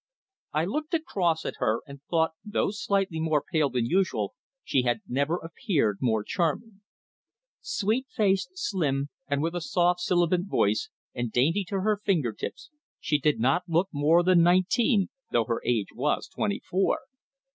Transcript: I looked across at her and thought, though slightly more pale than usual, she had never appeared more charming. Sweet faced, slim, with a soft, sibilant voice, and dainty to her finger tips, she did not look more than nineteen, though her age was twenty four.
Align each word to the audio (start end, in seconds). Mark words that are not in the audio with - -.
I 0.51 0.65
looked 0.65 0.95
across 0.95 1.45
at 1.45 1.57
her 1.59 1.81
and 1.85 2.01
thought, 2.09 2.31
though 2.43 2.71
slightly 2.71 3.19
more 3.19 3.43
pale 3.51 3.69
than 3.69 3.85
usual, 3.85 4.33
she 4.63 4.81
had 4.81 5.01
never 5.07 5.35
appeared 5.37 5.99
more 6.01 6.23
charming. 6.23 6.81
Sweet 7.61 8.07
faced, 8.09 8.49
slim, 8.55 9.09
with 9.29 9.53
a 9.53 9.61
soft, 9.61 9.99
sibilant 9.99 10.47
voice, 10.47 10.89
and 11.13 11.31
dainty 11.31 11.63
to 11.65 11.81
her 11.81 12.01
finger 12.03 12.33
tips, 12.33 12.71
she 12.99 13.19
did 13.19 13.39
not 13.39 13.61
look 13.69 13.89
more 13.91 14.23
than 14.23 14.41
nineteen, 14.41 15.09
though 15.31 15.45
her 15.45 15.61
age 15.63 15.89
was 15.93 16.27
twenty 16.27 16.61
four. 16.67 17.01